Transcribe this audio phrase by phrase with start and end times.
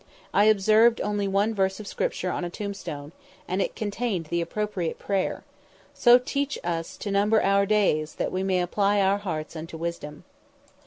[0.33, 3.11] I observed only one verse of Scripture on a tombstone,
[3.47, 5.43] and it contained the appropriate prayer,
[5.93, 10.23] "So teach us to number our days, that we may apply our hearts unto wisdom."